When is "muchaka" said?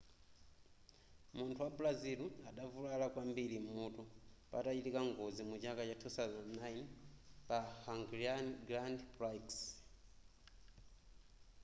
5.49-5.81